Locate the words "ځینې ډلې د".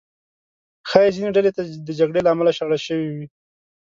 1.15-1.89